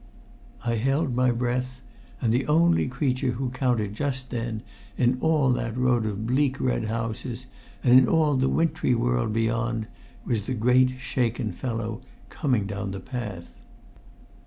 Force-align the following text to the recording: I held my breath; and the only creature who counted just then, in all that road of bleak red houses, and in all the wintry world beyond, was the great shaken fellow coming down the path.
I 0.65 0.77
held 0.77 1.13
my 1.13 1.29
breath; 1.29 1.81
and 2.23 2.33
the 2.33 2.47
only 2.47 2.87
creature 2.87 3.33
who 3.33 3.49
counted 3.51 3.93
just 3.93 4.31
then, 4.31 4.63
in 4.97 5.19
all 5.19 5.51
that 5.51 5.77
road 5.77 6.07
of 6.07 6.25
bleak 6.25 6.59
red 6.59 6.85
houses, 6.85 7.45
and 7.83 7.99
in 7.99 8.07
all 8.07 8.35
the 8.35 8.49
wintry 8.49 8.95
world 8.95 9.31
beyond, 9.31 9.85
was 10.25 10.47
the 10.47 10.55
great 10.55 10.95
shaken 10.99 11.51
fellow 11.51 12.01
coming 12.31 12.65
down 12.65 12.89
the 12.89 12.99
path. 12.99 13.61